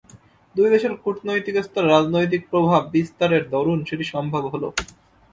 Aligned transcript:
দুই 0.55 0.67
দেশের 0.69 0.93
কূটনৈতিক 1.03 1.55
স্তরে 1.59 1.87
রাজনৈতিক 1.87 2.41
প্রভাব 2.51 2.81
বিস্তারের 2.93 3.43
দরুন 3.53 3.79
সেটি 3.89 4.05
সম্ভব 4.13 4.43
হলো। 4.53 4.67